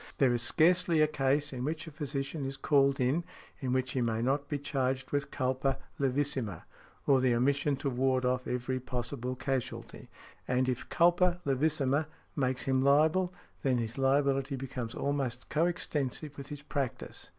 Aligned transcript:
There 0.17 0.33
is 0.33 0.41
scarcely 0.41 0.99
a 0.99 1.05
case 1.07 1.53
in 1.53 1.63
which 1.63 1.85
a 1.85 1.91
physician 1.91 2.43
is 2.43 2.57
called 2.57 2.99
in, 2.99 3.23
in 3.59 3.71
which 3.71 3.91
he 3.91 4.01
may 4.01 4.19
not 4.23 4.49
be 4.49 4.57
charged 4.57 5.11
with 5.11 5.29
culpa 5.29 5.77
levissima, 5.99 6.63
or 7.05 7.19
the 7.21 7.35
omission 7.35 7.75
to 7.75 7.89
ward 7.91 8.25
off 8.25 8.47
every 8.47 8.79
possible 8.79 9.35
casualty; 9.35 10.09
and 10.47 10.67
if 10.67 10.89
culpa 10.89 11.39
levissima 11.45 12.07
makes 12.35 12.63
him 12.63 12.81
liable, 12.81 13.31
then 13.61 13.77
his 13.77 13.99
liability 13.99 14.55
becomes 14.55 14.95
almost 14.95 15.49
co 15.49 15.67
extensive 15.67 16.35
with 16.35 16.47
his 16.47 16.63
practice. 16.63 17.29